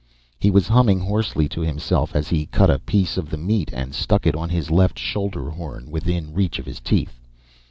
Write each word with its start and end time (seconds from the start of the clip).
He 0.39 0.49
was 0.49 0.69
humming 0.69 1.01
hoarsely 1.01 1.47
to 1.49 1.61
himself 1.61 2.15
as 2.15 2.29
he 2.29 2.47
cut 2.47 2.71
a 2.71 2.79
piece 2.79 3.17
of 3.17 3.29
the 3.29 3.37
meat 3.37 3.69
and 3.71 3.93
stuck 3.93 4.25
it 4.25 4.33
on 4.33 4.49
his 4.49 4.71
left 4.71 4.97
shoulder 4.97 5.51
horn, 5.51 5.91
within 5.91 6.33
reach 6.33 6.57
of 6.57 6.65
his 6.65 6.79
teeth. 6.79 7.19